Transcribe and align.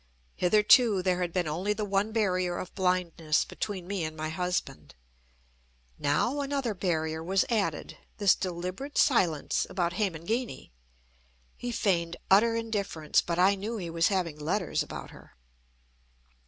Hitherto 0.35 1.03
there 1.03 1.21
had 1.21 1.31
been 1.31 1.47
only 1.47 1.73
the 1.73 1.85
one 1.85 2.11
barrier 2.11 2.57
of 2.57 2.73
blindness 2.73 3.45
between 3.45 3.85
me 3.85 4.03
and 4.03 4.17
my 4.17 4.29
husband. 4.29 4.95
Now 5.99 6.39
another 6.41 6.73
barrier 6.73 7.23
was 7.23 7.45
added, 7.51 7.99
this 8.17 8.33
deliberate 8.33 8.97
silence 8.97 9.67
about 9.69 9.93
Hemangini. 9.93 10.71
He 11.55 11.71
feigned 11.71 12.17
utter 12.31 12.55
indifference, 12.55 13.21
but 13.21 13.37
I 13.37 13.53
knew 13.53 13.77
he 13.77 13.91
was 13.91 14.07
having 14.07 14.39
letters 14.39 14.81
about 14.81 15.11
her. 15.11 15.35